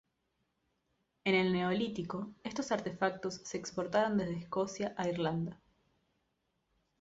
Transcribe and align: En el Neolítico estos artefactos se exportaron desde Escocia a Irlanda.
En 1.25 1.35
el 1.35 1.53
Neolítico 1.53 2.33
estos 2.43 2.71
artefactos 2.71 3.35
se 3.45 3.57
exportaron 3.59 4.17
desde 4.17 4.35
Escocia 4.39 4.95
a 4.97 5.07
Irlanda. 5.07 5.61